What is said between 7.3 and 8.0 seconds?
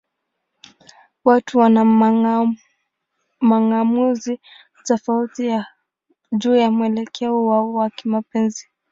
wao wa